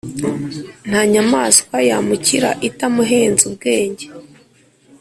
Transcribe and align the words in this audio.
nta 0.89 1.01
nyamaswa 1.13 1.77
yamukira 1.89 2.49
itamuhenze 2.67 3.41
ubwenge. 3.49 4.05